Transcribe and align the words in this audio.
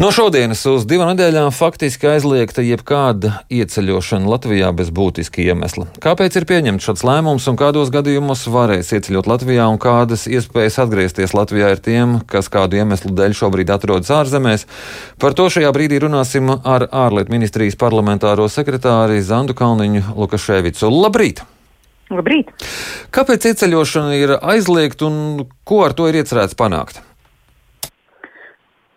No 0.00 0.08
šodienas 0.08 0.62
uz 0.64 0.86
divām 0.88 1.10
nedēļām 1.10 1.50
faktiski 1.52 2.08
aizliegta 2.08 2.62
jebkāda 2.64 3.42
ieceļošana 3.52 4.30
Latvijā 4.32 4.70
bez 4.72 4.88
būtiska 4.96 5.42
iemesla. 5.44 5.84
Kāpēc 6.00 6.38
ir 6.40 6.46
pieņemts 6.48 6.86
šāds 6.88 7.04
lēmums 7.04 7.44
un 7.50 7.58
kādos 7.60 7.92
gadījumos 7.92 8.46
varēs 8.48 8.94
ieceļot 8.96 9.28
Latvijā 9.28 9.66
un 9.68 9.76
kādas 9.82 10.24
iespējas 10.24 10.78
atgriezties 10.86 11.36
Latvijā 11.36 11.74
ir 11.74 11.82
tiem, 11.84 12.14
kas 12.24 12.48
kādu 12.48 12.80
iemeslu 12.80 13.12
dēļ 13.18 13.36
šobrīd 13.42 13.74
atrodas 13.76 14.08
ārzemēs? 14.22 14.64
Par 15.20 15.36
to 15.36 15.50
šajā 15.52 15.74
brīdī 15.76 16.00
runāsim 16.00 16.48
ar 16.48 16.86
ārlietu 16.88 17.36
ministrijas 17.36 17.76
parlamentāro 17.76 18.48
sekretāri 18.48 19.20
Zandu 19.20 19.58
Kalniņu 19.58 20.16
Lukaševicu. 20.16 20.88
Labrīt! 20.96 21.44
Labrīt! 22.08 22.56
Kāpēc 23.12 23.52
ieceļošana 23.52 24.16
ir 24.16 24.34
aizliegta 24.40 25.10
un 25.12 25.46
ko 25.68 25.84
ar 25.84 25.92
to 25.92 26.08
ir 26.08 26.22
iecerēts 26.24 26.56
panākt? 26.56 27.04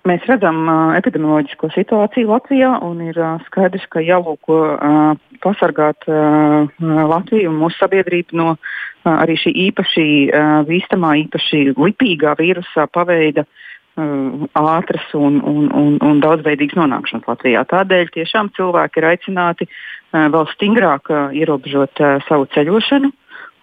Mēs 0.04 0.26
redzam 0.28 0.66
uh, 0.68 0.96
epidemioloģisko 0.98 1.70
situāciju 1.72 2.28
Latvijā 2.28 2.74
un 2.84 3.00
ir 3.06 3.16
uh, 3.16 3.38
skaidrs, 3.48 3.86
ka 3.88 4.02
jālūko 4.04 4.58
uh, 4.76 5.14
pasargāt 5.44 6.04
uh, 6.12 6.68
Latviju 6.84 7.54
un 7.54 7.62
mūsu 7.62 7.80
sabiedrību 7.80 8.36
no 8.36 8.50
uh, 8.58 9.14
arī 9.14 9.38
šī 9.40 9.54
īpaši 9.70 10.08
uh, 10.28 10.58
bīstamā, 10.68 11.14
īpaši 11.22 11.64
lipīgā 11.80 12.36
vīrusa 12.36 12.90
paveida 12.92 13.46
uh, 13.48 14.44
ātras 14.60 15.08
un, 15.16 15.40
un, 15.40 15.72
un, 15.72 15.96
un 16.04 16.20
daudzveidīgas 16.26 16.82
nonākšanas 16.82 17.32
Latvijā. 17.32 17.64
Tādēļ 17.72 18.12
tiešām 18.20 18.52
cilvēki 18.60 19.00
ir 19.00 19.12
aicināti 19.14 19.70
uh, 19.72 20.28
vēl 20.36 20.52
stingrāk 20.52 21.08
uh, 21.16 21.30
ierobežot 21.32 22.04
uh, 22.04 22.20
savu 22.28 22.52
ceļošanu. 22.52 23.16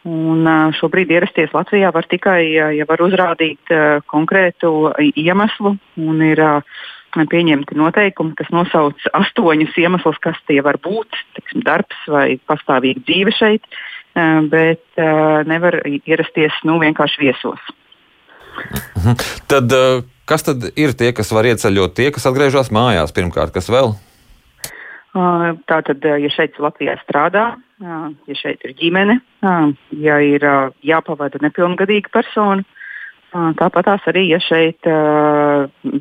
Un 0.09 0.49
šobrīd 0.79 1.11
ierasties 1.13 1.53
Latvijā 1.53 1.91
var 1.93 2.07
tikai, 2.09 2.41
ja 2.79 2.87
var 2.89 3.03
uzrādīt 3.05 3.73
konkrētu 4.09 4.71
iemeslu 4.97 5.75
un 6.01 6.23
ir 6.25 6.41
pieņemti 7.13 7.77
noteikumi, 7.77 8.33
kas 8.39 8.49
nosauc 8.55 8.97
astoņus 9.13 9.77
iemeslus, 9.77 10.17
kas 10.25 10.39
tie 10.49 10.63
var 10.65 10.79
būt, 10.81 11.21
tiksim, 11.37 11.65
darbs 11.67 12.01
vai 12.09 12.39
pastāvīga 12.49 13.05
dzīve 13.05 13.35
šeit, 13.37 13.67
bet 14.49 15.03
nevar 15.51 15.81
ierasties 15.85 16.57
nu, 16.65 16.79
vienkārši 16.81 17.27
viesos. 17.27 17.73
Mhm. 18.97 19.19
Tad, 19.53 19.75
kas 20.25 20.49
tad 20.49 20.71
ir 20.81 20.95
tie, 20.97 21.13
kas 21.13 21.29
var 21.35 21.45
ieceļot, 21.51 21.93
tie, 21.99 22.09
kas 22.15 22.25
atgriežas 22.31 22.73
mājās 22.73 23.13
pirmkārt, 23.13 23.53
kas 23.53 23.69
vēl? 23.69 23.99
Tātad, 25.11 26.05
ja 26.07 26.31
šeit 26.31 26.59
Latvijā 26.63 26.95
strādā, 27.03 27.57
ja 27.83 28.37
šeit 28.39 28.63
ir 28.63 28.77
ģimene, 28.79 29.17
ja 29.99 30.19
ir 30.23 30.45
jāpavada 30.87 31.41
nepilngadīga 31.43 32.13
persona, 32.15 32.63
tāpat 33.59 33.89
tās 33.89 34.07
arī, 34.13 34.29
ja 34.31 34.39
šeit 34.45 34.87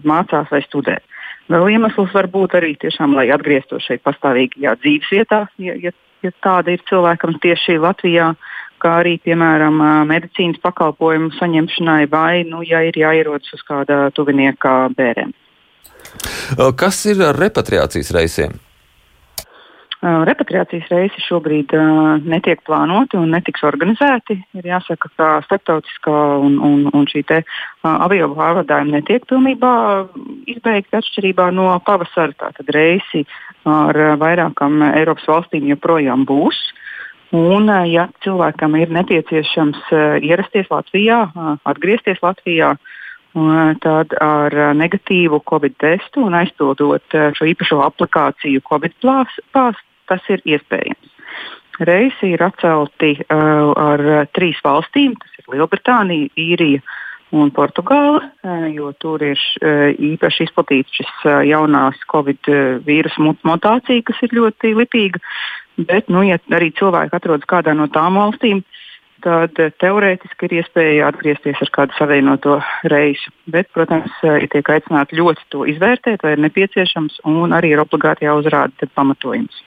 mācās 0.06 0.52
vai 0.54 0.62
studē. 0.68 1.00
Vēl 1.50 1.72
iemesls 1.74 2.14
var 2.14 2.30
būt 2.30 2.54
arī 2.60 2.76
tiešām, 2.78 3.18
lai 3.18 3.32
atgrieztos 3.34 3.88
šeit 3.90 4.06
pastāvīgajā 4.06 4.76
dzīves 4.84 5.10
vietā, 5.10 5.42
ja, 5.58 5.74
ja, 5.82 5.96
ja 6.22 6.34
tāda 6.46 6.76
ir 6.76 6.86
cilvēkam 6.86 7.40
tieši 7.42 7.80
Latvijā, 7.82 8.30
kā 8.80 8.94
arī, 9.02 9.18
piemēram, 9.26 9.82
medicīnas 10.08 10.62
pakalpojumu 10.62 11.34
saņemšanai 11.40 12.06
vai, 12.14 12.46
nu, 12.46 12.62
ja 12.62 12.86
ir 12.86 13.02
jāierodas 13.02 13.58
uz 13.58 13.66
kāda 13.66 14.06
tuvinieka 14.14 14.94
bērēm. 14.94 15.34
Kas 16.78 17.06
ir 17.10 17.26
ar 17.26 17.38
repatriācijas 17.42 18.14
reisiem? 18.14 18.60
Repatriācijas 20.00 20.88
reisi 20.94 21.20
šobrīd 21.26 21.74
uh, 21.76 22.22
netiek 22.24 22.62
plānoti 22.64 23.18
un 23.20 23.34
netiks 23.36 23.66
organizēti. 23.68 24.38
Ir 24.56 24.68
jāsaka, 24.70 25.10
ka 25.20 25.32
starptautiskā 25.44 26.14
un, 26.40 26.56
un, 26.64 26.86
un 26.96 27.08
šī 27.12 27.26
te, 27.28 27.42
uh, 27.44 27.98
avio 28.06 28.30
pārvadājuma 28.32 28.96
netiek 28.96 29.26
pilnībā 29.28 29.72
izbeigti 30.48 30.96
atšķirībā 31.02 31.50
no 31.52 31.74
pavasara. 31.84 32.32
Tātad 32.40 32.72
reisi 32.72 33.26
ar 33.68 34.00
vairākām 34.22 34.80
Eiropas 34.94 35.28
valstīm 35.28 35.68
joprojām 35.74 36.24
būs. 36.30 36.62
Un, 37.36 37.68
ja 37.92 38.08
cilvēkam 38.24 38.80
ir 38.80 38.96
nepieciešams 38.96 39.92
ierasties 40.26 40.72
Latvijā, 40.72 41.20
atgriezties 41.68 42.24
Latvijā, 42.24 42.72
tad 43.84 44.16
ar 44.24 44.56
negatīvu 44.74 45.44
covid 45.46 45.76
testu 45.78 46.24
un 46.26 46.40
aizpildot 46.40 47.20
šo 47.38 47.50
īpašo 47.52 47.84
aplikāciju 47.86 48.64
Covid 48.66 48.98
pāsts, 49.54 49.86
tas 50.10 50.26
ir 50.34 50.44
iespējams. 50.46 51.16
Reisi 51.80 52.34
ir 52.34 52.42
atcelti 52.44 53.14
uh, 53.22 53.70
ar 53.80 54.02
trīs 54.36 54.60
valstīm- 54.66 55.14
tas 55.22 55.38
ir 55.40 55.54
Lielbritānija, 55.54 56.28
Īrija 56.36 56.82
un 57.32 57.54
Portugāla, 57.56 58.20
uh, 58.44 58.66
jo 58.74 58.92
tur 59.00 59.24
ir 59.24 59.40
uh, 59.40 59.94
īpaši 59.96 60.50
izplatīts 60.50 61.00
šis 61.00 61.14
uh, 61.24 61.40
jaunās 61.48 62.02
Covid 62.12 62.52
vīrusu 62.84 63.32
mutācija, 63.48 64.04
kas 64.04 64.20
ir 64.28 64.36
ļoti 64.42 64.76
lipīga. 64.76 65.24
Bet, 65.80 66.10
nu, 66.12 66.26
ja 66.28 66.36
arī 66.52 66.74
cilvēki 66.76 67.16
atrodas 67.16 67.48
kādā 67.48 67.72
no 67.72 67.88
tām 67.88 68.20
valstīm, 68.20 68.60
tad 69.24 69.56
teorētiski 69.80 70.48
ir 70.48 70.58
iespēja 70.60 71.08
atgriezties 71.08 71.62
ar 71.64 71.72
kādu 71.76 71.96
savienoto 71.96 72.60
reisu. 72.92 73.32
Bet, 73.48 73.72
protams, 73.76 74.12
ir 74.24 74.48
tiek 74.52 74.74
aicināti 74.76 75.20
ļoti 75.20 75.48
to 75.54 75.64
izvērtēt, 75.72 76.24
vai 76.24 76.36
ir 76.36 76.44
nepieciešams, 76.44 77.22
un 77.32 77.56
arī 77.56 77.72
ir 77.76 77.84
obligāti 77.84 78.28
jāuzrāda 78.28 78.92
pamatojums. 78.96 79.64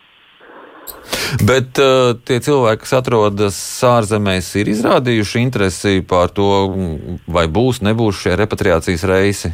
Bet 1.42 1.78
uh, 1.80 2.12
tie 2.28 2.38
cilvēki, 2.44 2.82
kas 2.84 2.94
atrodas 2.98 3.58
ārzemēs, 3.88 4.50
ir 4.60 4.70
izrādījuši 4.72 5.40
interesi 5.40 6.00
par 6.08 6.32
to, 6.36 6.48
vai 7.26 7.46
būs, 7.48 7.80
nebūs 7.86 8.20
šie 8.24 8.36
repatriācijas 8.40 9.06
reisi. 9.08 9.52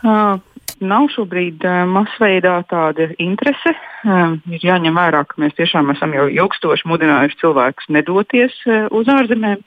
Uh, 0.00 0.40
nav 0.80 1.10
šobrīd 1.12 1.64
uh, 1.68 1.82
masveidā 1.90 2.56
tāda 2.70 3.10
interese. 3.20 3.74
Uh, 4.00 4.38
ir 4.48 4.64
jāņem 4.64 4.96
vērā, 4.96 5.24
ka 5.28 5.40
mēs 5.42 5.56
tiešām 5.58 5.92
esam 5.92 6.16
jau 6.16 6.26
ilgstoši 6.32 6.88
mudinājuši 6.88 7.40
cilvēkus 7.42 7.90
nedoties 7.92 8.56
uh, 8.66 8.86
uz 8.96 9.10
ārzemēm. 9.12 9.60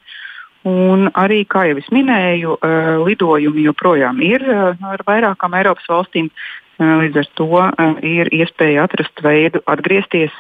Un 0.68 1.10
arī, 1.20 1.42
kā 1.44 1.66
jau 1.68 1.80
es 1.82 1.88
minēju, 1.92 2.56
uh, 2.56 2.92
lidojumi 3.04 3.66
joprojām 3.68 4.22
ir 4.24 4.46
uh, 4.48 4.78
ar 4.94 5.04
vairākām 5.08 5.58
Eiropas 5.60 5.90
valstīm. 5.92 6.32
Līdz 6.84 7.20
ar 7.22 7.28
to 7.38 7.64
ir 8.02 8.32
iespēja 8.34 8.88
atrast 8.88 9.22
veidu 9.22 9.60
atgriezties, 9.70 10.34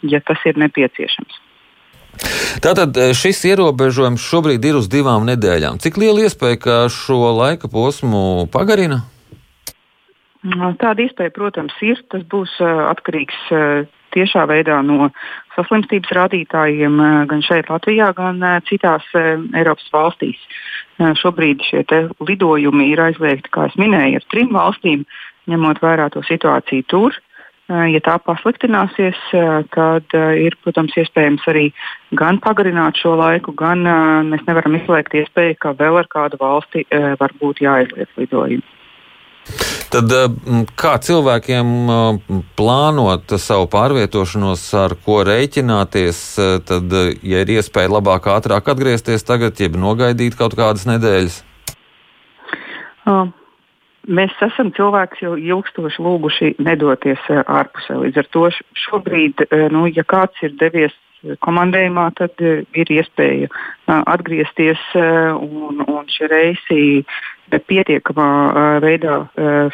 ja 0.00 0.20
tas 0.24 0.40
ir 0.48 0.56
nepieciešams. 0.58 1.36
Tātad 2.64 2.96
šis 3.12 3.42
ierobežojums 3.50 4.24
šobrīd 4.24 4.64
ir 4.64 4.78
uz 4.80 4.88
divām 4.88 5.28
nedēļām. 5.28 5.76
Cik 5.84 6.00
liela 6.00 6.24
iespēja, 6.24 6.58
ka 6.64 6.78
šo 6.88 7.34
laika 7.36 7.68
posmu 7.68 8.48
pagarina? 8.50 9.02
Tāda 10.80 11.04
iespēja, 11.04 11.34
protams, 11.36 11.76
ir. 11.84 12.00
Tas 12.08 12.24
būs 12.32 12.56
atkarīgs 12.64 13.44
tiešā 14.14 14.46
veidā 14.50 14.80
no 14.86 15.10
saslimstības 15.56 16.14
rādītājiem 16.18 17.00
gan 17.30 17.42
šeit, 17.44 17.70
Latvijā, 17.72 18.12
gan 18.16 18.42
citās 18.68 19.06
Eiropas 19.16 19.86
valstīs. 19.94 20.40
Šobrīd 20.98 21.62
šie 21.66 21.84
lidojumi 22.22 22.90
ir 22.92 23.02
aizliegti, 23.08 23.50
kā 23.54 23.68
jau 23.68 23.82
minēju, 23.82 24.20
ar 24.20 24.26
trim 24.30 24.52
valstīm 24.54 25.06
ņemot 25.50 25.80
vērā 25.82 26.10
to 26.14 26.22
situāciju 26.26 26.86
tur. 26.90 27.16
Ja 27.64 28.00
tā 28.04 28.18
pasliktināsies, 28.20 29.16
tad 29.72 30.14
ir, 30.36 30.56
protams, 30.60 30.92
iespējams 31.00 31.46
arī 31.48 31.70
gan 32.12 32.36
pagarināt 32.44 33.00
šo 33.00 33.14
laiku, 33.16 33.54
gan 33.56 33.86
mēs 34.28 34.44
nevaram 34.44 34.76
izslēgt 34.76 35.16
iespēju, 35.16 35.56
ka 35.64 35.72
vēl 35.78 36.02
ar 36.02 36.10
kādu 36.12 36.36
valsti 36.42 36.84
var 36.92 37.32
būt 37.40 37.64
jāizliet 37.64 38.12
lidojumi. 38.20 38.62
Tad 39.94 40.10
kā 40.74 40.96
cilvēkiem 41.06 41.68
plānot 42.58 43.36
savu 43.38 43.68
pārvietošanos, 43.70 44.64
ar 44.80 44.96
ko 45.04 45.20
rēķināties, 45.28 46.24
tad, 46.66 46.96
ja 47.22 47.44
ir 47.44 47.52
iespēja 47.54 47.92
labāk, 47.94 48.26
ātrāk 48.32 48.72
atgriezties 48.74 49.22
tagad, 49.28 49.60
jeb 49.62 49.78
nogaidīt 49.78 50.34
kaut 50.40 50.58
kādas 50.58 50.88
nedēļas? 50.90 51.38
Uh. 53.06 53.30
Mēs 54.04 54.34
esam 54.44 54.68
cilvēks 54.76 55.22
jau 55.22 55.32
ilgstoši 55.40 56.02
lūguši 56.04 56.50
nedoties 56.60 57.20
eh, 57.32 57.40
ārpusē. 57.40 57.96
Līdz 58.02 58.20
ar 58.20 58.26
to 58.36 58.44
šobrīd, 58.84 59.46
eh, 59.46 59.66
nu, 59.72 59.86
ja 59.88 60.04
kāds 60.04 60.42
ir 60.44 60.52
devies 60.60 60.92
komandējumā, 61.44 62.10
tad 62.18 62.42
eh, 62.44 62.66
ir 62.76 62.92
iespēja 62.92 63.48
atgriezties 63.88 64.80
un, 64.96 65.80
un 65.88 66.04
šie 66.12 66.28
reisi 66.28 66.82
pietiekamā 67.50 68.30
veidā 68.84 69.18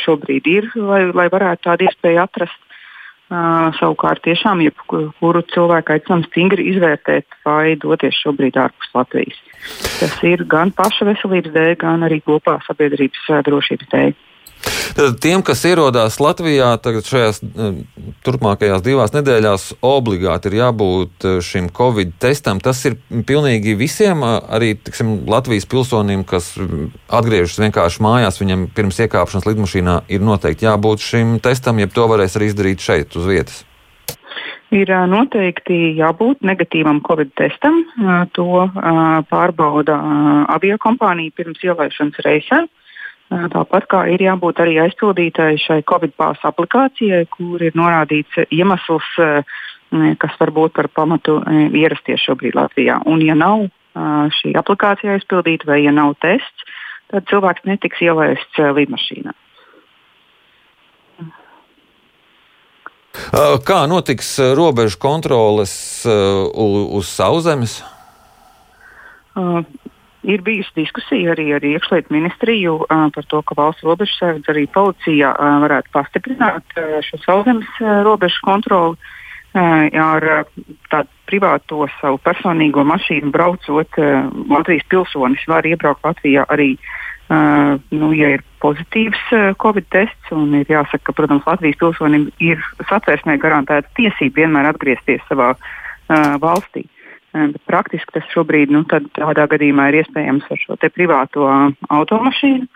šobrīd 0.05 0.49
ir, 0.51 0.69
lai, 0.77 1.05
lai 1.15 1.29
varētu 1.33 1.69
tādu 1.69 1.89
iespēju 1.89 2.23
atrast. 2.25 2.67
Savukārt, 3.79 4.25
tiešām 4.25 4.59
jebkuru 4.65 5.45
cilvēku 5.53 5.93
aicinām 5.95 6.25
stingri 6.27 6.65
izvērtēt, 6.73 7.29
vai 7.47 7.77
doties 7.79 8.17
šobrīd 8.25 8.59
ārpus 8.59 8.91
Latvijas. 8.97 9.39
Tas 10.01 10.17
ir 10.27 10.43
gan 10.51 10.73
paša 10.75 11.07
veselības 11.13 11.55
dēļ, 11.55 11.77
gan 11.79 12.03
arī 12.09 12.19
kopā 12.27 12.57
sabiedrības 12.67 13.31
drošības 13.47 13.93
dēļ. 13.95 14.17
Tad 14.97 15.21
tiem, 15.23 15.43
kas 15.47 15.63
ierodās 15.69 16.19
Latvijā, 16.21 16.73
tagad 16.83 17.07
šajās 17.07 17.41
eh, 17.45 17.79
turpmākajās 18.27 18.83
divās 18.85 19.15
nedēļās, 19.15 19.67
obligāti 19.87 20.51
ir 20.51 20.59
jābūt 20.59 21.27
eh, 21.29 21.39
šim 21.45 21.71
covid 21.77 22.17
testam. 22.23 22.61
Tas 22.63 22.83
ir 22.89 22.99
pilnīgi 23.09 23.77
visiem, 23.79 24.25
eh, 24.27 24.37
arī 24.59 24.73
tiksim, 24.77 25.21
Latvijas 25.31 25.69
pilsonim, 25.71 26.25
kas 26.29 26.53
mm, 26.59 26.91
atgriežas 27.21 27.63
vienkārši 27.63 28.05
mājās, 28.05 28.41
viņam 28.43 28.67
pirms 28.77 29.01
iekāpšanas 29.07 29.49
lidmašīnā 29.49 29.97
ir 30.11 30.27
noteikti 30.27 30.69
jābūt 30.69 31.07
šim 31.07 31.39
testam, 31.45 31.81
jeb 31.81 31.95
to 31.95 32.09
varēs 32.11 32.37
arī 32.37 32.51
izdarīt 32.51 32.85
šeit 32.85 33.17
uz 33.17 33.29
vietas. 33.31 33.63
Ir 34.71 34.91
noteikti 35.11 35.97
jābūt 35.99 36.45
negatīvam 36.47 37.01
covid 37.03 37.33
testam. 37.35 37.81
To 38.39 38.69
pārbauda 39.27 39.97
aviokompānija 40.55 41.35
pirms 41.35 41.65
ielaišanas 41.67 42.23
reisē. 42.23 42.61
Tāpat 43.31 43.85
kā 43.87 44.01
ir 44.11 44.23
jābūt 44.25 44.59
arī 44.59 44.81
aizpildītai 44.83 45.53
šai 45.63 45.83
Covid 45.87 46.17
pāsa 46.19 46.51
aplikācijai, 46.51 47.29
kur 47.31 47.63
ir 47.63 47.77
norādīts 47.79 48.41
iemesls, 48.51 49.07
kas 50.19 50.35
var 50.41 50.51
būt 50.57 50.75
par 50.75 50.89
pamatu 50.91 51.37
ierasties 51.49 52.25
šobrīd 52.27 52.59
Latvijā. 52.59 52.99
Un, 53.07 53.23
ja 53.23 53.37
nav 53.39 53.69
šī 54.41 54.57
aplikācija 54.59 55.15
aizpildīta 55.15 55.71
vai 55.71 55.85
ja 55.85 55.95
nav 55.95 56.17
tests, 56.23 56.67
tad 57.11 57.31
cilvēks 57.31 57.63
netiks 57.71 58.03
ielaists 58.03 58.59
lidmašīnā. 58.59 59.37
Kā 63.67 63.81
notiks 63.91 64.37
robežu 64.59 64.99
kontroles 65.03 65.73
uz 66.07 67.15
sauszemes? 67.15 67.79
Ir 70.23 70.43
bijusi 70.45 70.75
diskusija 70.77 71.33
arī 71.33 71.47
ar 71.57 71.65
iekšlietu 71.65 72.13
ministriju 72.13 72.75
uh, 72.83 73.07
par 73.15 73.25
to, 73.31 73.41
ka 73.41 73.57
valsts 73.57 73.87
robežsardze 73.87 74.53
arī 74.53 74.67
policija 74.69 75.33
uh, 75.33 75.55
varētu 75.63 75.95
pastiprināt 75.95 76.77
uh, 76.77 76.99
šo 77.07 77.21
sauszemes 77.25 77.71
uh, 77.81 78.03
robežu 78.05 78.43
kontroli. 78.45 79.01
Uh, 79.51 79.89
ar 79.97 80.45
tādu 80.93 81.09
privāto 81.27 81.89
savu 82.03 82.21
personīgo 82.23 82.85
mašīnu 82.85 83.33
braucot, 83.33 83.97
uh, 83.97 84.29
Latvijas 84.53 84.85
pilsonis 84.93 85.49
var 85.49 85.65
iebraukt 85.65 86.05
Latvijā 86.05 86.45
arī, 86.53 86.75
uh, 87.33 87.81
nu, 87.89 88.13
ja 88.13 88.37
ir 88.37 88.45
pozitīvs 88.61 89.25
uh, 89.33 89.51
Covid 89.57 89.89
tests. 89.89 90.37
Ir 90.37 90.69
jāsaka, 90.69 91.07
ka, 91.09 91.17
protams, 91.17 91.49
Latvijas 91.49 91.81
pilsonim 91.81 92.29
ir 92.45 92.61
satversmē 92.93 93.41
garantēta 93.41 93.89
tiesība 93.97 94.45
vienmēr 94.45 94.75
atgriezties 94.75 95.25
savā 95.33 95.55
uh, 95.57 96.37
valstī. 96.45 96.85
Uh, 96.85 97.00
Bet 97.33 97.63
praktiski 97.71 98.17
tas 98.17 98.27
šobrīd 98.35 98.73
nu, 98.75 98.83
tādā 98.91 99.47
gadījumā 99.53 99.91
ir 99.91 100.01
iespējams 100.03 100.49
ar 100.51 100.59
šo 100.59 100.77
privāto 100.91 101.47
automašīnu. 101.89 102.67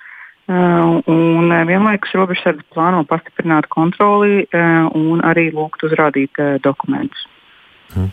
Un 1.10 1.54
vienlaikus 1.66 2.12
robežsardze 2.14 2.66
plāno 2.74 3.00
pastiprināt 3.08 3.66
kontroli 3.72 4.44
un 4.52 5.24
arī 5.24 5.48
lūgt 5.54 5.86
uzrādīt 5.88 6.38
dokumentus. 6.62 7.26
Hmm. 7.94 8.10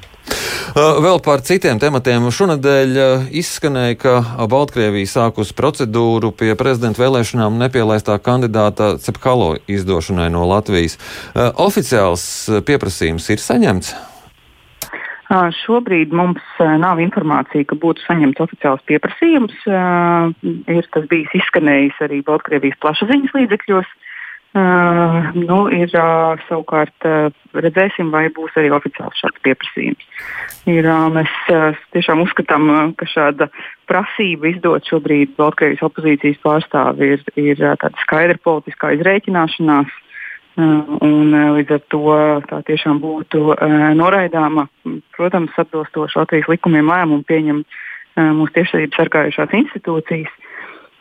Vēl 0.72 1.18
par 1.26 1.42
citiem 1.44 1.80
tematiem. 1.82 2.30
Šonadēļ 2.32 3.00
izskanēja, 3.36 3.98
ka 4.00 4.14
Baltkrievija 4.52 5.10
sākus 5.10 5.52
procedūru 5.58 6.32
pie 6.38 6.54
prezidenta 6.60 7.02
vēlēšanām 7.04 7.58
nepielaistā 7.60 8.16
kandidāta 8.24 8.94
Cepkalo 9.02 9.58
izdošanai 9.68 10.30
no 10.32 10.46
Latvijas. 10.48 10.96
Oficiāls 11.36 12.24
pieprasījums 12.68 13.28
ir 13.34 13.44
saņemts. 13.44 13.92
Šobrīd 15.32 16.12
mums 16.12 16.44
nav 16.60 17.00
informācija, 17.00 17.64
ka 17.70 17.78
būtu 17.80 18.04
saņemts 18.04 18.42
oficiāls 18.44 18.82
pieprasījums. 18.90 19.56
Ir 19.64 20.90
tas 20.92 21.06
bijis 21.12 21.36
izskanējis 21.40 22.02
arī 22.04 22.20
Baltkrievijas 22.28 22.80
plašsaziņas 22.84 23.38
līdzekļos. 23.38 23.94
Uh, 24.52 25.30
nu, 25.32 25.62
ir 25.72 25.88
uh, 25.96 26.36
savukārt 26.50 27.06
uh, 27.08 27.30
redzēsim, 27.56 28.10
vai 28.12 28.26
būs 28.36 28.58
arī 28.60 28.68
oficiāls 28.76 29.16
šāds 29.16 29.40
pieprasījums. 29.48 30.04
Ir, 30.68 30.90
uh, 30.92 31.06
mēs 31.16 31.32
uh, 31.56 31.80
tiešām 31.96 32.26
uzskatām, 32.26 32.68
uh, 32.68 32.82
ka 33.00 33.08
šāda 33.08 33.48
prasība 33.88 34.52
izdot 34.52 34.92
šobrīd 34.92 35.38
Baltkrievijas 35.40 35.86
opozīcijas 35.88 36.44
pārstāvi 36.44 37.14
ir, 37.16 37.24
ir 37.40 37.64
uh, 37.64 37.88
skaidra 38.04 38.36
politiskā 38.44 38.92
izreikināšanās. 38.98 39.88
Uh, 39.88 40.11
Un, 40.60 41.32
līdz 41.56 41.78
ar 41.78 41.82
to 41.92 42.16
tā 42.50 42.60
tiešām 42.68 43.00
būtu 43.00 43.56
noraidāma. 43.96 44.68
Protams, 45.16 45.56
atbilstoši 45.62 46.20
Latvijas 46.20 46.50
likumiem 46.52 46.92
lēmumu 46.92 47.24
pieņem 47.28 47.62
mūsu 48.36 48.56
tiešsaistes 48.58 49.00
sargājušās 49.00 49.56
institūcijas. 49.62 50.34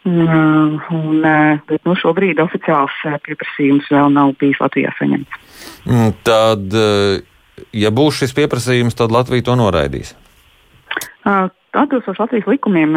Un, 0.07 1.19
bet 1.69 1.83
nu, 1.85 1.97
šobrīd 1.99 2.41
oficiāls 2.41 2.95
pieprasījums 3.27 3.91
vēl 3.93 4.15
nav 4.15 4.33
bijis 4.41 4.63
Latvijā 4.63 4.95
saņemts. 4.97 5.41
Mm, 5.85 6.15
tad, 6.25 6.79
ja 7.77 7.91
būs 7.93 8.23
šis 8.23 8.37
pieprasījums, 8.39 8.97
tad 8.97 9.13
Latvija 9.13 9.51
to 9.51 9.59
noraidīs. 9.61 10.15
Atbilstoši 11.71 12.19
Latvijas 12.19 12.49
likumiem 12.51 12.97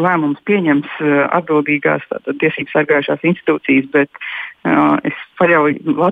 lēmums 0.00 0.40
pieņems 0.48 1.00
atbildīgās 1.36 2.04
tiesību 2.40 2.72
sargājušās 2.72 3.26
institūcijas, 3.28 3.90
bet 3.92 4.08
uh, 4.16 4.96
es 5.04 5.18
paļauju, 5.36 6.08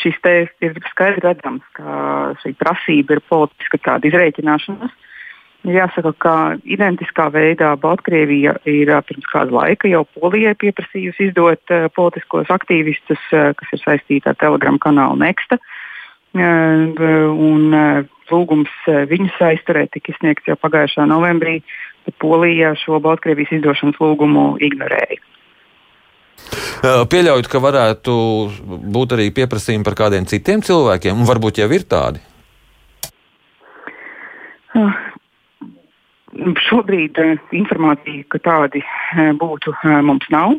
šis 0.00 0.16
te 0.24 0.34
ir 0.64 0.78
skaidri 0.88 1.20
redzams, 1.26 1.66
ka 1.76 2.32
šī 2.40 2.54
prasība 2.56 3.18
ir 3.18 3.24
politiska 3.28 3.82
tāda 3.84 4.08
izreikināšanās. 4.08 4.96
Jāsaka, 5.68 6.10
ka 6.18 6.34
identiskā 6.66 7.28
veidā 7.30 7.76
Baltkrievija 7.78 8.56
ir 8.66 8.90
pirms 9.06 9.28
kāda 9.30 9.54
laika 9.54 9.86
jau 9.92 10.02
Polijai 10.16 10.56
pieprasījusi 10.58 11.28
izdot 11.28 11.76
uh, 11.76 11.86
politiskos 11.92 12.48
aktīvistus, 12.50 13.28
uh, 13.36 13.52
kas 13.60 13.76
ir 13.76 13.84
saistīti 13.84 14.32
ar 14.32 14.40
Telegram 14.40 14.80
kanālu 14.80 15.20
Nexta. 15.20 15.60
Uh, 15.60 15.78
un, 16.34 17.68
uh, 17.76 18.04
lūgums 18.32 18.72
viņus 19.10 19.36
aizturēt 19.44 19.92
tika 19.96 20.14
izsniegts 20.14 20.48
jau 20.48 20.56
pagājušā 20.60 21.06
novembrī, 21.10 21.60
bet 22.06 22.16
Polija 22.22 22.72
šo 22.80 23.00
Baltkrievijas 23.04 23.52
izdošanas 23.58 24.00
lūgumu 24.00 24.56
ignorēja. 24.64 25.20
Pieļaujot, 26.82 27.46
ka 27.46 27.60
varētu 27.62 28.14
būt 28.94 29.14
arī 29.14 29.28
pieprasījumi 29.34 29.86
par 29.86 29.96
kādiem 30.00 30.26
citiem 30.26 30.64
cilvēkiem, 30.64 31.14
un 31.14 31.28
varbūt 31.28 31.60
jau 31.62 31.68
ir 31.70 31.84
tādi. 31.86 32.22
Uh, 34.72 34.96
šobrīd 36.66 37.20
informācija, 37.54 38.24
ka 38.32 38.40
tādi 38.42 38.82
būtu, 39.38 39.76
mums 40.08 40.26
nav. 40.32 40.56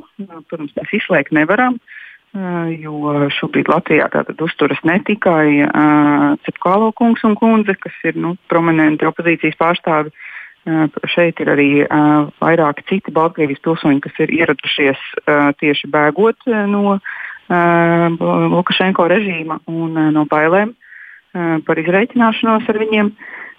Protams, 0.47 0.71
mēs 0.77 0.95
izslēgt 1.01 1.33
nevaram, 1.35 1.75
uh, 1.75 2.02
jo 2.33 3.27
šobrīd 3.29 3.67
Latvijā 3.69 4.07
uzturas 4.41 4.79
ne 4.83 4.97
tikai 5.05 5.61
uh, 5.67 6.33
Cepkālo 6.47 6.91
kungs 6.97 7.21
un 7.27 7.35
kundze, 7.37 7.75
kas 7.77 7.93
ir 8.09 8.17
nu, 8.17 8.33
prominenti 8.49 9.05
opozīcijas 9.05 9.59
pārstāvi, 9.59 10.09
uh, 10.09 10.31
Šeit 11.11 11.41
ir 11.43 11.49
arī 11.51 11.67
uh, 11.83 12.29
vairāki 12.39 12.85
citi 12.87 13.11
Baltkrievijas 13.11 13.59
pilsoņi, 13.65 13.99
kas 14.05 14.19
ir 14.23 14.31
ieradušies 14.31 15.01
uh, 15.25 15.49
tieši 15.59 15.89
bēgot 15.91 16.47
no 16.71 16.95
uh, 16.95 18.23
Lukašenko 18.53 19.09
režīma 19.11 19.59
un 19.67 19.97
uh, 19.99 20.07
no 20.15 20.23
bailēm 20.31 20.71
uh, 20.71 21.57
par 21.67 21.81
izreikināšanos 21.83 22.69
ar 22.71 22.79
viņiem. 22.79 23.11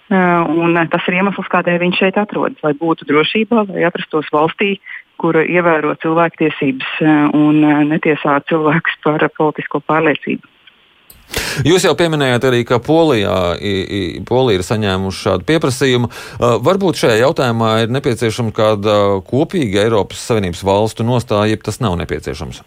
Uh, 0.05 0.49
un, 0.49 0.73
uh, 0.73 0.89
tas 0.89 1.05
ir 1.05 1.19
iemesls, 1.19 1.51
kādēļ 1.53 1.77
viņš 1.83 2.01
šeit 2.01 2.17
atrodas, 2.17 2.57
lai 2.65 2.73
būtu 2.77 3.05
drošībā, 3.09 3.67
lai 3.69 3.85
atrastos 3.85 4.29
valstī, 4.33 4.79
kura 5.21 5.45
ievēro 5.45 5.95
cilvēktiesības 6.03 6.97
uh, 7.03 7.15
un 7.37 7.63
uh, 7.63 7.79
netiesā 7.87 8.39
cilvēkus 8.49 8.99
par 9.05 9.25
politisko 9.37 9.81
pārliecību. 9.85 10.51
Jūs 11.65 11.87
jau 11.87 11.95
pieminējāt 11.97 12.43
arī, 12.45 12.59
ka 12.67 12.77
Polijā, 12.83 13.55
Polija 14.29 14.59
ir 14.59 14.65
saņēmuši 14.67 15.23
šādu 15.25 15.47
pieprasījumu. 15.47 16.11
Varbūt 16.67 17.01
šajā 17.01 17.15
jautājumā 17.23 17.71
ir 17.81 17.95
nepieciešama 17.95 18.53
kāda 18.55 18.99
kopīga 19.25 19.87
Eiropas 19.87 20.21
Savienības 20.29 20.61
valstu 20.67 21.07
nostāja, 21.07 21.55
ja 21.55 21.65
tas 21.65 21.81
nav 21.81 21.97
nepieciešams. 22.03 22.61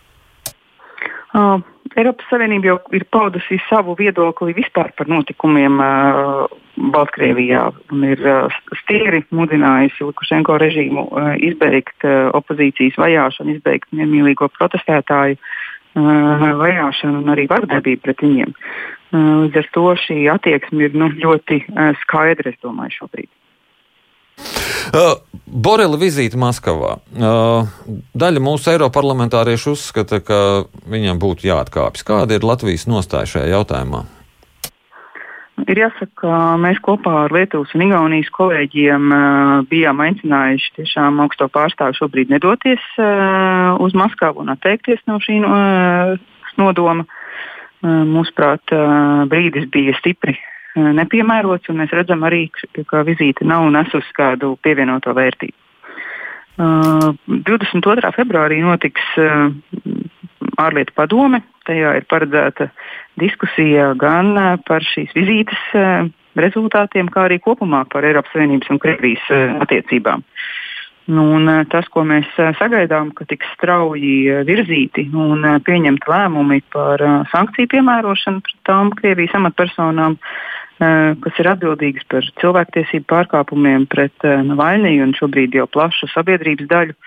Uh, 1.38 1.60
Eiropas 1.98 2.26
Savienība 2.30 2.72
jau 2.72 2.78
ir 2.96 3.04
paudusi 3.12 3.58
savu 3.68 3.94
viedokli 3.98 4.54
vispār 4.56 4.90
par 4.98 5.08
notikumiem 5.10 5.78
uh, 5.82 6.48
Baltkrievijā 6.94 7.62
un 7.94 8.04
ir 8.08 8.22
uh, 8.26 8.58
stingri 8.82 9.22
mudinājusi 9.34 10.06
Lukašenko 10.08 10.58
režīmu 10.62 11.04
uh, 11.06 11.30
izbeigt 11.50 12.06
uh, 12.06 12.28
opozīcijas 12.38 12.98
vajāšanu, 12.98 13.56
izbeigt 13.56 13.94
nemīlīgo 13.94 14.50
protestētāju 14.58 15.38
uh, 15.38 16.46
vajāšanu 16.64 17.22
un 17.22 17.34
arī 17.36 17.46
vardarbību 17.50 18.04
pret 18.04 18.26
viņiem. 18.26 18.54
Līdz 19.14 19.62
ar 19.62 19.68
to 19.72 19.86
šī 20.02 20.18
attieksme 20.28 20.84
ir 20.84 20.96
nu, 21.00 21.06
ļoti 21.08 21.62
skaidra, 22.02 22.50
es 22.52 22.58
domāju, 22.60 22.98
šobrīd. 22.98 23.30
Uh, 24.88 25.16
Borela 25.48 25.98
vizīte 26.00 26.38
Maskavā. 26.40 26.98
Uh, 27.16 27.68
daļa 28.18 28.42
mūsu 28.44 28.72
eiroparlamentāriešu 28.74 29.74
uzskata, 29.76 30.20
ka 30.24 30.38
viņam 30.88 31.20
būtu 31.22 31.48
jāatkāpjas. 31.48 32.06
Kāda 32.06 32.38
ir 32.38 32.46
Latvijas 32.46 32.86
nostāja 32.90 33.28
šajā 33.34 33.52
jautājumā? 33.56 34.04
Ir 35.66 35.80
jāsaka, 35.80 36.12
ka 36.22 36.34
mēs 36.62 36.78
kopā 36.84 37.14
ar 37.24 37.34
Lietuvas 37.34 37.72
un 37.74 37.82
Igaunijas 37.88 38.28
kolēģiem 38.36 39.08
uh, 39.10 39.54
bijām 39.70 40.02
aicinājuši 40.04 40.74
tiešām 40.76 41.18
augsto 41.24 41.48
pārstāvu 41.52 41.98
šobrīd 41.98 42.30
nedoties 42.30 42.84
uh, 43.00 43.74
uz 43.82 43.96
Maskavu 43.98 44.44
un 44.44 44.52
atteikties 44.54 45.02
no 45.10 45.18
šī 45.24 45.40
uh, 45.42 46.14
nodoma. 46.60 47.08
Uh, 47.82 48.04
mūsuprāt, 48.06 48.70
uh, 48.74 49.26
brīdis 49.30 49.66
bija 49.74 49.96
stipri 49.98 50.38
nepiemērots, 50.98 51.70
un 51.72 51.82
mēs 51.82 51.94
redzam 51.94 52.26
arī, 52.28 52.46
ka 52.90 53.02
vizīte 53.06 53.46
nav 53.48 53.68
nesusi 53.74 54.14
kādu 54.16 54.56
pievienoto 54.62 55.14
vērtību. 55.16 55.56
Uh, 56.58 57.12
22. 57.46 58.10
februārī 58.16 58.58
notiks 58.64 59.04
uh, 59.22 59.52
ārlietu 60.58 60.94
padome. 60.96 61.42
Tajā 61.68 61.94
ir 61.98 62.06
paredzēta 62.10 62.70
diskusija 63.20 63.92
gan 64.00 64.32
eh, 64.36 64.54
par 64.68 64.84
šīs 64.84 65.12
vizītes 65.16 65.60
eh, 65.76 66.08
rezultātiem, 66.38 67.10
kā 67.12 67.26
arī 67.28 67.40
kopumā 67.42 67.84
par 67.92 68.06
Eiropas 68.08 68.34
Savienības 68.34 68.72
un 68.72 68.80
Krievijas 68.82 69.28
eh, 69.34 69.54
attiecībām. 69.64 70.24
Nu, 71.08 71.22
un 71.38 71.48
tas, 71.72 71.86
ko 71.88 72.02
mēs 72.04 72.28
sagaidām, 72.36 73.14
ka 73.16 73.24
tiks 73.24 73.48
strauji 73.54 74.42
virzīti 74.44 75.06
un 75.16 75.46
pieņemt 75.64 76.04
lēmumi 76.04 76.58
par 76.68 77.00
sankciju 77.30 77.70
piemērošanu 77.72 78.42
pret 78.44 78.58
tām 78.68 78.90
Krievijas 78.92 79.38
amatpersonām, 79.38 80.18
kas 80.78 81.40
ir 81.42 81.50
atbildīgas 81.50 82.06
par 82.10 82.26
cilvēktiesību 82.42 83.08
pārkāpumiem 83.10 83.86
pret 83.90 84.14
Navaļniju 84.22 85.06
un 85.08 85.14
šobrīd 85.18 85.56
jau 85.58 85.66
plašu 85.70 86.10
sabiedrības 86.12 86.70
daļu. 86.70 86.98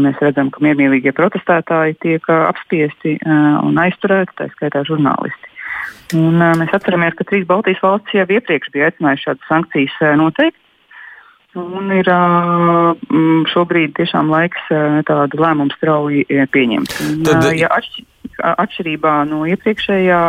Mēs 0.00 0.20
redzam, 0.22 0.52
ka 0.54 0.62
miermīlīgie 0.64 1.12
protestētāji 1.12 1.98
tiek 2.04 2.30
apspiesti 2.32 3.18
un 3.26 3.80
aizturēti, 3.82 4.36
tā 4.38 4.48
skaitā 4.54 4.84
žurnālisti. 4.88 5.52
Un, 6.16 6.38
mēs 6.40 6.72
atceramies, 6.72 7.16
ka 7.18 7.26
trīs 7.28 7.44
Baltijas 7.48 7.82
valstis 7.84 8.16
jau 8.16 8.24
iepriekš 8.38 8.72
bija 8.72 8.88
aicinājušas 8.88 9.26
šādas 9.26 9.50
sankcijas 9.50 9.98
noteikt. 10.16 10.64
Un 11.58 11.90
ir 11.96 12.08
šobrīd 13.50 13.94
tiešām 13.96 14.28
laiks 14.30 14.68
tādu 15.08 15.40
lēmumu 15.42 15.74
strauji 15.74 16.24
pieņemt. 16.54 16.94
Tad... 17.26 17.48
ja 17.58 17.70
atšķi, 17.76 18.04
atšķirībā 18.52 19.14
no 19.30 19.42
iepriekšējā 19.48 20.20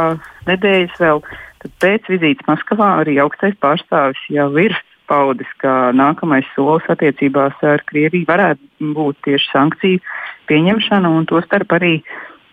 nedēļas 0.50 1.02
vēl, 1.04 1.22
tad 1.64 1.74
pēc 1.84 2.08
vizītes 2.12 2.48
Maskavā 2.48 3.00
arī 3.02 3.18
augstais 3.24 3.58
pārstāvis 3.62 4.22
jau 4.34 4.50
ir 4.62 4.76
paudis, 5.10 5.50
ka 5.62 5.92
nākamais 5.98 6.48
solis 6.54 6.86
attiecībās 6.92 7.58
ar 7.66 7.84
Krieviju 7.90 8.30
varētu 8.30 8.94
būt 8.96 9.22
tieši 9.26 9.52
sankciju 9.52 10.04
pieņemšana 10.50 11.10
un 11.10 11.26
tostarp 11.30 11.74
arī 11.80 12.00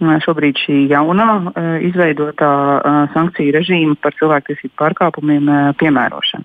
šobrīd 0.00 0.58
šī 0.60 0.80
jaunā 0.90 1.28
izveidotā 1.88 2.50
sankciju 3.14 3.54
režīma 3.56 3.96
par 4.00 4.16
cilvēktiesību 4.18 4.75
pārkāpumiem 4.80 5.48
piemērošana. 5.80 6.44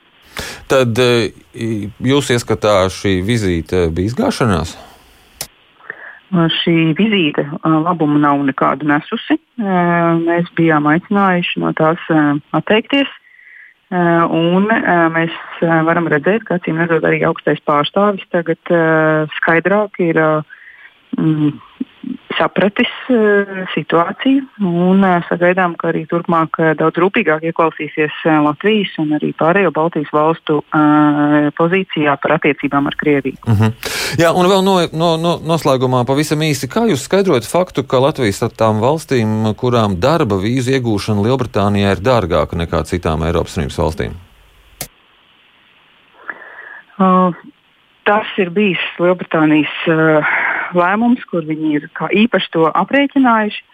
Tad 0.72 0.96
jūs 0.96 2.32
ieskatā 2.32 2.86
šī 2.92 3.20
vizīte 3.28 3.90
bija 3.92 4.12
izgāšanās? 4.14 4.78
Šī 6.32 6.94
vizīte 6.96 7.44
labumu 7.64 8.20
nav 8.22 8.40
nekādu 8.48 8.88
nesusi. 8.88 9.36
Mēs 9.60 10.48
bijām 10.56 10.88
aicinājuši 10.88 11.60
no 11.60 11.74
tās 11.76 12.06
atteikties. 12.56 13.12
Eh, 13.92 14.24
un 14.32 14.70
eh, 14.72 15.08
mēs 15.12 15.34
eh, 15.60 15.72
varam 15.84 16.06
redzēt, 16.08 16.46
ka 16.48 16.56
acīm 16.56 16.78
redzot 16.80 17.04
arī 17.04 17.18
augstais 17.28 17.60
pārstāvis 17.68 18.24
tagad 18.32 18.72
skaidrāk 19.36 20.00
ir 20.00 20.20
mm, 21.18 21.58
sapratis 22.38 22.92
situāciju 23.74 24.66
un 24.66 25.04
sagaidām, 25.28 25.76
ka 25.78 25.92
arī 25.92 26.06
turpmāk 26.10 26.58
daudz 26.80 26.98
rūpīgāk 27.04 27.44
ieklausīsies 27.52 28.24
Latvijas 28.46 28.96
un 29.04 29.14
arī 29.20 29.32
pārējo 29.38 29.74
Baltijas 29.76 30.10
valstu 30.16 30.62
pozīcijā 31.58 32.16
par 32.24 32.38
attiecībām 32.40 32.90
ar 32.90 32.98
Krieviju. 32.98 33.38
Uh 33.46 33.54
mhm. 33.54 33.64
-huh. 33.64 34.00
Jā, 34.20 34.32
un 34.36 34.48
vēl 34.50 34.64
no, 34.66 34.76
no, 34.92 35.10
no, 35.18 35.38
noslēgumā 35.54 36.02
pavisam 36.08 36.42
īsi, 36.44 36.68
kā 36.72 36.84
jūs 36.90 37.06
skaidrojat 37.08 37.48
faktu, 37.48 37.84
ka 37.84 38.02
Latvijas 38.04 38.42
ar 38.44 38.52
tām 38.52 38.82
valstīm, 38.84 39.54
kurām 39.56 40.00
darba 40.04 40.36
vīzu 40.36 40.76
iegūšana 40.76 41.24
Lielbritānijā 41.28 41.96
ir 41.96 42.04
dārgāka 42.04 42.60
nekā 42.60 42.84
citām 42.90 43.24
Eiropas 43.24 43.56
Savienības 43.56 43.80
valstīm? 43.84 44.18
Uh, 47.02 47.34
tas 48.06 48.28
ir 48.38 48.52
bijis 48.54 48.84
Lielbritānijas 49.00 49.78
uh, 49.88 50.34
lēmums, 50.78 51.24
kur 51.30 51.46
viņi 51.48 51.76
ir 51.80 51.90
īpaši 52.26 52.52
to 52.56 52.70
aprēķinājuši. 52.72 53.68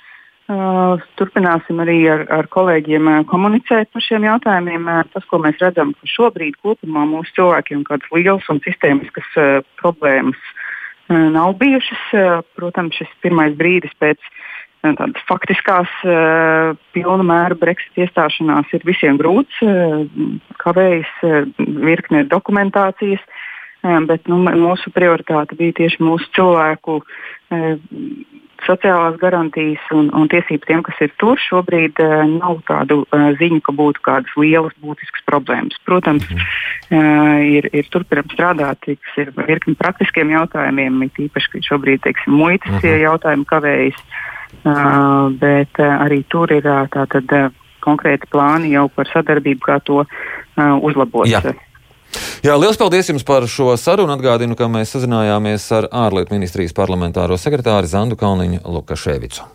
Uh, 0.47 1.01
turpināsim 1.19 1.81
arī 1.83 1.97
ar, 2.07 2.21
ar 2.31 2.47
kolēģiem 2.47 3.07
uh, 3.11 3.15
komunicēt 3.27 3.89
par 3.91 4.03
šiem 4.05 4.23
jautājumiem. 4.29 4.85
Uh, 4.87 5.01
tas, 5.11 5.25
ko 5.27 5.41
mēs 5.43 5.59
redzam, 5.59 5.89
ka 5.91 6.07
šobrīd 6.07 6.55
kopumā 6.63 7.03
mūsu 7.09 7.33
cilvēkiem 7.35 7.81
kādas 7.89 8.07
lielas 8.15 8.47
un 8.53 8.61
sistēmiskas 8.63 9.27
uh, 9.35 9.57
problēmas 9.81 10.39
uh, 10.39 11.27
nav 11.35 11.57
bijušas. 11.59 12.05
Uh, 12.15 12.39
protams, 12.55 12.95
šis 12.95 13.11
pirmais 13.25 13.57
brīdis 13.59 13.91
pēc 13.99 14.23
tādas 14.87 15.23
faktiskās 15.27 15.91
pilna 16.95 17.23
mēra 17.25 17.57
Brexit 17.59 17.97
iestāšanās 18.05 18.69
ir 18.77 18.85
visiem 18.87 19.17
grūts, 19.19 19.57
kavējas 20.61 21.09
virkne 21.57 22.21
dokumentācijas. 22.29 23.25
Bet 24.07 24.27
nu, 24.27 24.41
mūsu 24.43 24.91
prioritāte 24.95 25.57
bija 25.59 25.75
tieši 25.81 26.03
mūsu 26.03 26.27
cilvēku 26.35 26.99
uh, 27.01 27.77
sociālās 28.65 29.17
garantijas 29.21 29.83
un, 29.95 30.09
un 30.17 30.29
tiesības 30.31 30.67
tiem, 30.67 30.81
kas 30.85 31.01
ir 31.05 31.11
tur, 31.21 31.39
šobrīd 31.41 31.99
uh, 32.03 32.23
nav 32.31 32.61
tādu 32.67 33.01
uh, 33.05 33.27
ziņu, 33.39 33.59
ka 33.65 33.75
būtu 33.77 34.03
kādas 34.05 34.33
lielas 34.39 34.73
būtiskas 34.83 35.25
problēmas. 35.29 35.77
Protams, 35.87 36.25
uh, 36.27 37.37
ir, 37.45 37.69
ir 37.71 37.91
turpinām 37.93 38.27
strādāt, 38.33 38.87
kas 38.87 39.21
ir 39.21 39.31
virkni 39.37 39.77
praktiskiem 39.79 40.33
jautājumiem, 40.35 41.05
it 41.07 41.21
īpaši, 41.27 41.53
ka 41.53 41.63
šobrīd, 41.69 42.03
teiksim, 42.07 42.37
muitas 42.39 42.71
uh 42.71 42.79
mhm. 42.79 42.87
-huh. 42.87 43.05
jautājumi 43.05 43.47
kavējas, 43.53 44.01
uh, 44.63 45.31
bet 45.43 45.83
uh, 45.83 45.93
arī 46.07 46.23
tur 46.29 46.51
ir 46.51 46.65
uh, 46.65 46.87
tātad 46.89 47.37
uh, 47.37 47.53
konkrēti 47.87 48.27
plāni 48.31 48.73
jau 48.75 48.87
par 48.89 49.07
sadarbību, 49.13 49.61
kā 49.63 49.79
to 49.83 50.03
uh, 50.03 50.75
uzlabot. 50.81 51.29
Jā. 51.29 51.41
Jā, 52.45 52.53
liels 52.53 52.77
paldies 52.77 53.07
jums 53.09 53.25
par 53.25 53.47
šo 53.49 53.71
sarunu. 53.81 54.13
Atgādinu, 54.13 54.57
ka 54.57 54.69
mēs 54.69 54.93
sazinājāmies 54.93 55.65
ar 55.73 55.89
ārlietu 56.05 56.35
ministrijas 56.35 56.75
parlamentāro 56.77 57.37
sekretāri 57.41 57.89
Zandu 57.89 58.19
Kalniņu 58.19 58.61
Lukaševicu. 58.65 59.47